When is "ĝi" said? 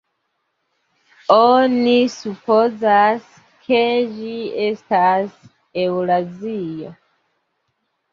4.15-4.31